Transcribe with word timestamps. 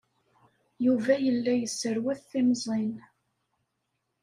Yuba 0.85 1.13
yella 1.25 1.53
yesserwat 1.55 2.21
timẓin. 2.29 2.93